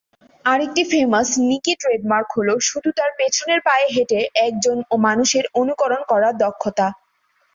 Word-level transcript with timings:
আরেকটি 0.45 0.81
famous 0.91 1.29
Nicky 1.49 1.73
trademark 1.81 2.27
হলো 2.37 2.53
শুধু 2.69 2.89
তার 2.97 3.11
পেছনের 3.19 3.59
পায়ে 3.67 3.87
হেঁটে 3.93 4.19
একজন 4.47 4.77
মানুষের 5.01 5.45
অনুকরণ 5.61 6.01
করার 6.11 6.33
দক্ষতা। 6.43 6.87